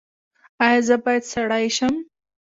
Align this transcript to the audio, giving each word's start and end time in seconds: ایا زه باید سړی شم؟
ایا 0.65 0.81
زه 0.87 0.95
باید 1.03 1.23
سړی 1.33 1.65
شم؟ 1.77 1.93